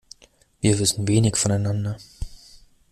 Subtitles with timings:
[0.61, 1.95] Wir wissen wenig voneinander.